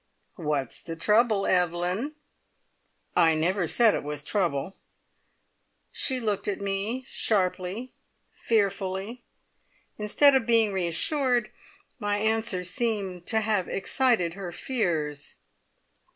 What's 0.37 0.81
the 0.81 0.95
trouble, 0.95 1.45
Evelyn?" 1.45 2.15
"I 3.15 3.35
never 3.35 3.67
said 3.67 3.93
it 3.93 4.01
was 4.01 4.23
trouble." 4.23 4.75
She 5.91 6.19
looked 6.19 6.47
at 6.47 6.59
me 6.59 7.05
sharply, 7.07 7.91
fearfully. 8.33 9.21
Instead 9.99 10.33
of 10.33 10.47
being 10.47 10.73
reassured, 10.73 11.51
my 11.99 12.17
answer 12.17 12.63
seemed 12.63 13.27
to 13.27 13.41
have 13.41 13.67
excited 13.69 14.33
her 14.33 14.51
fears. 14.51 15.35